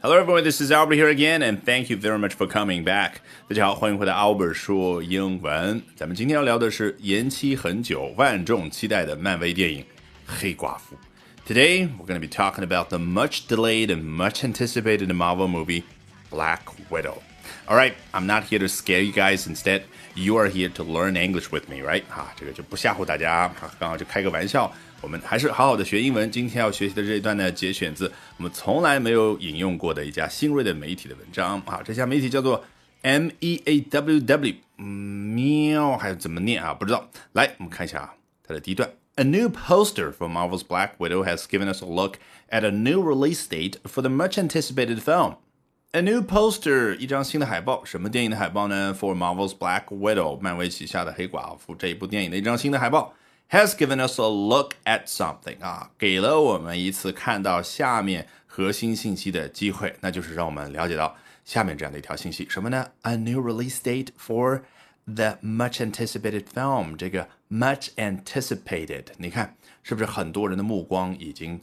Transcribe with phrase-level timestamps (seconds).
[0.00, 0.44] Hello, everyone.
[0.44, 3.22] This is Albert here again, and thank you very much for coming back.
[3.48, 5.82] 大家好，欢迎回到 Albert 说英文。
[5.96, 9.80] 咱们今天要聊的是延期很久、万众期待的漫威电影《
[10.26, 10.96] 黑寡妇》。
[11.50, 15.84] Today, we're going to be talking about the much delayed and much anticipated Marvel movie
[16.30, 17.22] Black Widow.
[17.68, 19.46] All right, I'm not here to scare you guys.
[19.46, 19.82] Instead,
[20.14, 22.02] you are here to learn English with me, right?
[22.08, 24.72] 哈，这个就不吓唬大家，刚好就开个玩笑。
[25.00, 26.30] 我们还是好好的学英文。
[26.30, 31.82] 今天要学习的这一段呢，节选自我们从来没有引用过的一家新锐的媒体的文章啊。
[31.84, 32.64] 这家媒体叫做
[33.02, 34.84] M E A W W，嗯，
[35.34, 36.72] 喵，还是怎么念啊？
[36.72, 37.08] 不知道。
[37.32, 38.14] 来，我们看一下啊，
[38.46, 38.90] 它的第一段。
[39.16, 42.14] A new poster for Marvel's Black Widow has given us a look
[42.50, 45.36] at a new release date for the much anticipated film.
[45.91, 53.15] A new poster，一张新的海报，什么电影的海报呢？For Marvel's Black Widow，漫威旗下的黑寡妇这一部电影的一张新的海报。
[53.49, 64.61] has given us a look at something 啊，给了我们一次看到下面核心信息的机会，那就是让我们了解到下面这样的一条信息，什么呢？A new release date for
[65.05, 66.95] the much anticipated film。
[66.97, 71.59] 这个 much anticipated，你看是不是很多人的目光已经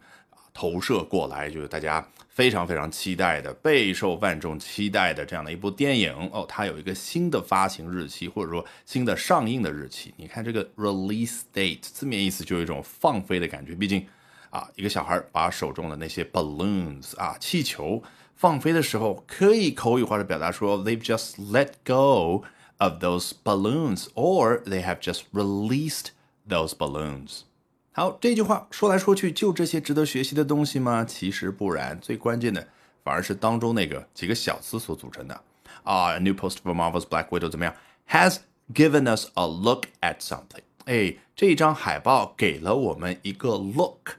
[0.56, 2.02] 投射过来，就是大家。
[2.36, 10.12] 非常非常期待的、备受万众期待的这样的一部电影哦，它有一个新的发行日期，或者说新的上映的日期。
[10.18, 14.06] 你看这个 release date 字面意思就有一种放飞的感觉，毕竟
[14.50, 18.02] 啊，一个小孩把手中的那些 balloons 啊气球
[18.34, 22.44] 放飞的时候，可以口语化的表达说 they've just let go
[22.77, 26.08] of those balloons，or they have just released
[26.46, 27.45] those balloons。
[27.97, 31.02] 好，这句话说来说去就这些值得学习的东西吗？
[31.02, 32.69] 其实不然，最关键的
[33.02, 35.41] 反而是当中那个几个小词所组成的
[35.83, 36.12] 啊。
[36.12, 37.74] A new poster for Marvel's Black Widow 怎么样
[38.11, 38.41] ？Has
[38.74, 40.61] given us a look at something。
[40.84, 44.17] 哎，这一张海报给了我们一个 look，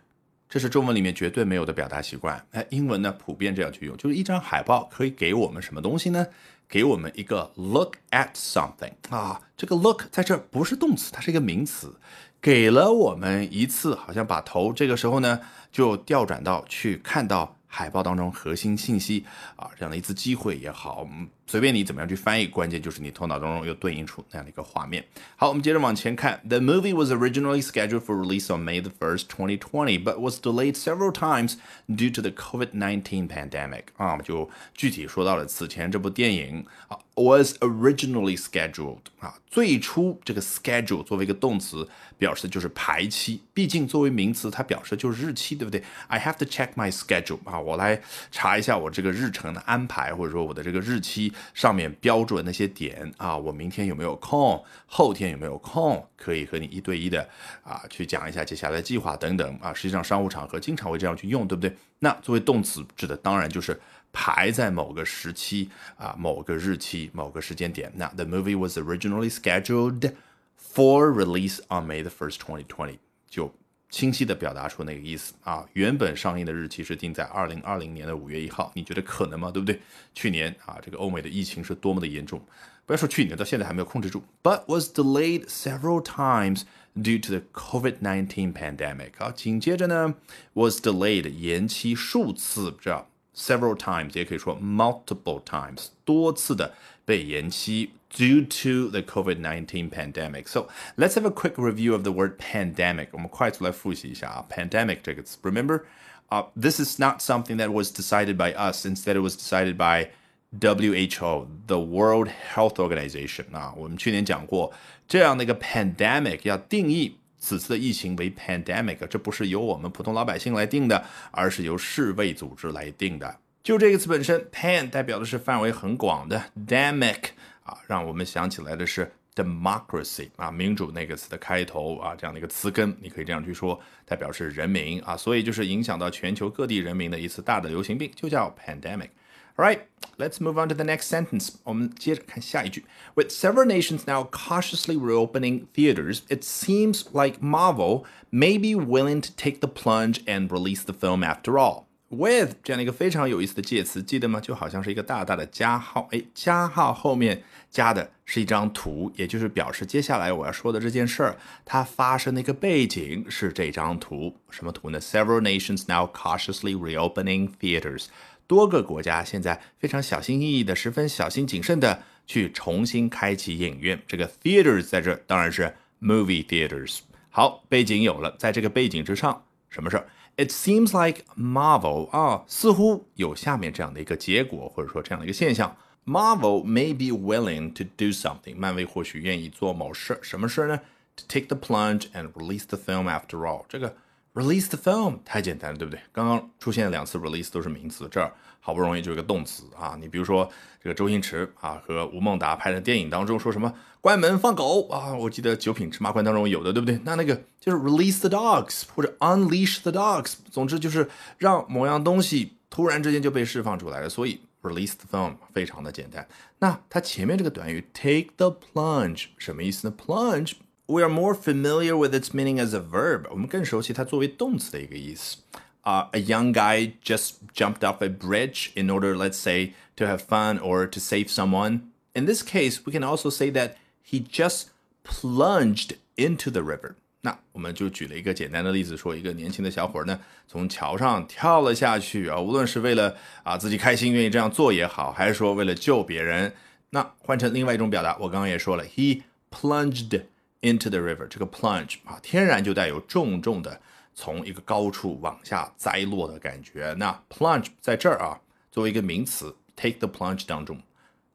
[0.50, 2.44] 这是中文里面绝对没有的表达习惯。
[2.54, 6.26] 哎，英文呢普遍这样去用，就是一张海报可以给我们什么东西呢？
[6.68, 9.40] 给我们一个 look at something 啊。
[9.56, 11.96] 这个 look 在这儿不是动词，它是一个名词。
[12.42, 19.26] 给了我们一次，好像把头这个时候呢就调转到去看到海报当中核心信息
[19.56, 21.08] 啊这样的一次机会也好，
[21.48, 25.04] 随便你怎么样去翻译，关键就是你头脑当中又对应出那样的一个画面。
[25.38, 26.42] 好，我们接着往前看。
[26.48, 31.12] The movie was originally scheduled for release on May the first, 2020, but was delayed several
[31.12, 31.56] times
[31.88, 33.84] due to the COVID-19 pandemic.
[33.96, 37.00] 啊，就具体说到了此前这部电影啊。
[37.18, 43.42] was originally scheduled 啊，最初这个 schedule 作为一个动词，表示的就是排期。
[43.56, 57.28] 毕竟作为名词，它表示的就是日期，对不对？I have to check my schedule 啊，我来查一下我这个日程的安排，或者说我的这个日期上面标注的那些点啊，我明天有没有空，后天有没有空，可以和你一对一的
[57.64, 59.74] 啊去讲一下接下来的计划等等啊。
[59.74, 61.76] 实际上商务场合经常会这样去用，对不对？
[62.00, 63.80] 那作为动词指的当然就是。
[64.14, 67.92] 排在某个时期啊，某个日期、某个时间点。
[67.94, 70.12] 那 the movie was originally scheduled
[70.58, 72.98] for release on May the first, 2020，
[73.30, 73.54] 就
[73.90, 75.66] 清晰的表达出那个意思啊。
[75.74, 79.50] 原本上映的日期是定在二零二零年的五月一号，你觉得可能吗？
[79.52, 79.80] 对不对？
[80.14, 82.42] 去年啊，这个欧美的疫情是多么的严重，
[82.86, 84.24] 不要说去年，到现在还没有控制住。
[84.44, 86.64] But was delayed several times
[86.96, 89.12] due to the COVID-19 pandemic。
[89.18, 90.16] 啊，紧接着呢
[90.54, 96.74] ，was delayed 延期数次，知道？several times，也可以说 multiple times，多次的
[97.06, 100.49] 被延期 due to the COVID-19 pandemic.
[100.49, 103.09] So let's have a quick review of the word pandemic.
[103.13, 105.39] 我们快速来复习一下啊，pandemic 这个词。
[105.43, 105.83] Remember,
[106.29, 108.85] uh, this is not something that was decided by us.
[108.85, 110.11] Instead, it was decided by
[110.53, 114.73] WHO, the World Health Organization 啊，我们去年讲过，
[115.09, 123.39] 这样的一个 pandemic 要定义此次的疫情为 pandemic，这不是由我们普通老百姓来定的，而是由世卫组织来定的。
[123.63, 127.31] 就这个词本身，pan 代表的是范围很广的，demic
[127.67, 139.81] 啊，让我们想起来的是 democracy 啊，民主那个词的开头啊，这样的一个词根，你可以这样去说，代表是人民啊，所以就是影响到全球各地人民的一次大的流行病，就叫 pandemic。All right,
[140.17, 141.57] let's move on to the next sentence.
[141.65, 142.87] 我们接着看下一句.
[143.15, 149.31] With several nations now cautiously reopening theaters, it seems like Marvel may be willing to
[149.37, 151.85] take the plunge and release the film after all.
[152.10, 154.40] With 这样的一个非常有意思的介词，记得吗？
[154.40, 164.34] 就好像是一个大大的加号，哎，加号后面加的是一张图，也就是表示接下来我要说的这件事儿，它发生的一个背景是这张图。
[164.50, 168.06] 什么图呢？Several nations now cautiously reopening theaters.
[168.48, 174.02] 多个国家现在非常小心翼翼的、十分小心谨慎的去重新开启影院。
[174.08, 177.00] 这个 theaters 在这当然是 movie theaters。
[177.30, 185.77] 好，背景有了，在这个背景之上什么事儿 ？It seems like Marvel 啊，似乎有下面这样的一个结果，或者说这样的一个现象。
[186.05, 190.81] Marvel may be willing to do something，漫威或许愿意做某事，什么事呢？
[191.15, 193.95] To take the plunge and release the film after all，这个
[194.38, 196.00] release the film 太简单了，对不对？
[196.12, 199.98] 刚刚出现两次 release 都是名词，这儿好不容易就一个动词啊。
[200.00, 200.48] 你比如说
[200.82, 207.00] 这个周星驰啊和吴孟达拍的电影当中说什么关门放狗啊，我记得九品芝麻官当中有的，对不对？
[207.04, 216.28] 那那个就是 release the dogs 或者 unleash the dogs，总之就是让某样东西突然之间就被释放出来了，所以 release the film 非常的简单。
[216.60, 220.54] 那它前面这个短语 take the plunge 什么意思呢？plunge
[220.87, 223.27] we are more familiar with its meaning as a verb.
[223.31, 225.39] 我们更熟悉它作为动词的一个意思。
[225.85, 230.61] Uh, a young guy just jumped off a bridge in order, let's say, to have fun
[230.61, 231.81] or to save someone.
[232.15, 233.73] In this case, we can also say that
[234.03, 234.67] he just
[235.03, 236.95] plunged into the river.
[237.23, 246.53] 那我们就举了一个简单的例子，说一个年轻的小伙呢，从桥上跳了下去啊，无论是为了啊自己开心愿意这样做也好，还是说为了救别人，
[246.91, 250.23] 那换成另外一种表达，我刚刚也说了，he plunged
[250.72, 253.80] into the river，这个 plunge 啊，天然就带有重重的
[254.14, 256.94] 从一个高处往下栽落的感觉。
[256.98, 258.40] 那 plunge 在这儿啊，
[258.72, 260.80] 作为一个名词，take the plunge 当中，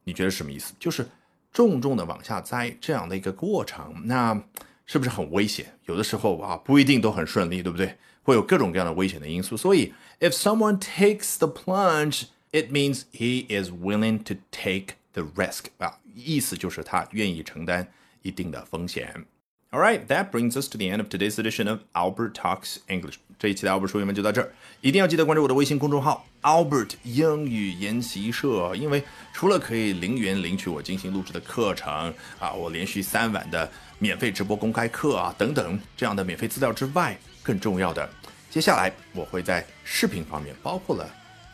[0.05, 0.75] 你觉得什么意思？
[0.79, 1.09] 就是
[1.53, 4.03] 重重的往下栽这样的一个过程。
[4.05, 4.41] 那
[4.85, 5.67] 是不是很危险？
[5.87, 7.97] 有的时候啊，不一定都很顺利，对不对？
[8.25, 9.57] 会有各种各样的危险的因素。
[9.57, 17.89] 所以，if someone takes the plunge，it means he is willing to take the risk 啊，意思就是他愿意承担。
[18.23, 19.25] 一定的风险。
[19.71, 23.15] All right, that brings us to the end of today's edition of Albert Talks English。
[23.39, 24.53] 这一期的 Albert 说英文就到这儿，
[24.83, 29.03] 一定要记得关注我的微信公众号 Albert 英语研习社，因为
[29.33, 38.07] 除了可以零元领取我精心录制的课程啊，我连续三晚的免费直播公开课啊等等这样的免费资料之外，更重要的，
[38.51, 41.05] 接下来我会在视频方面，包括了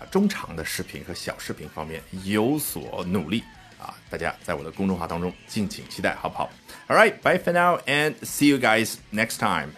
[0.00, 3.44] 啊中长的视频和小视频方面有所努力。
[3.78, 6.50] 啊，大家在我的公众号当中敬请期待，好不好
[6.88, 9.70] ？All right, bye for now and see you guys next time.